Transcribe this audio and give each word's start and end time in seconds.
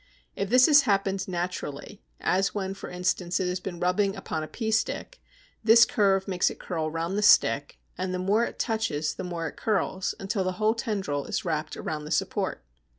If 0.35 0.49
this 0.49 0.65
has 0.65 0.81
happened 0.89 1.27
naturally, 1.27 2.01
as 2.19 2.55
when 2.55 2.73
for 2.73 2.89
instance 2.89 3.39
it 3.39 3.47
has 3.47 3.59
been 3.59 3.79
rubbing 3.79 4.15
upon 4.15 4.41
a 4.41 4.47
pea 4.47 4.71
stick, 4.71 5.21
this 5.63 5.85
curve 5.85 6.27
makes 6.27 6.49
it 6.49 6.57
curl 6.59 6.89
round 6.89 7.15
the 7.15 7.21
stick, 7.21 7.77
and 7.99 8.11
the 8.11 8.17
more 8.17 8.43
it 8.43 8.57
touches 8.57 9.13
the 9.13 9.23
more 9.23 9.47
it 9.47 9.57
curls, 9.57 10.15
until 10.19 10.43
the 10.43 10.53
whole 10.53 10.73
tendril 10.73 11.25
is 11.25 11.45
wrapped 11.45 11.75
round 11.75 12.07
the 12.07 12.09
support. 12.09 12.65